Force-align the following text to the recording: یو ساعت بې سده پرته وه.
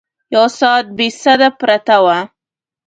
یو 0.33 0.45
ساعت 0.59 0.85
بې 0.97 1.07
سده 1.21 1.49
پرته 1.59 1.95
وه. 2.03 2.17